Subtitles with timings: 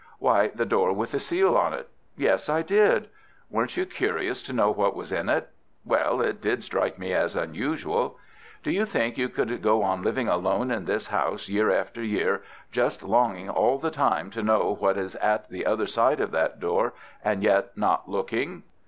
[0.17, 3.07] "Why, the door with the seal on it." "Yes, I did."
[3.51, 5.49] "Weren't you curious to know what was in it?"
[5.85, 8.17] "Well, it did strike me as unusual."
[8.63, 12.41] "Do you think you could go on living alone in this house, year after year,
[12.71, 16.59] just longing all the time to know what is at the other side of that
[16.59, 18.63] door, and yet not looking?"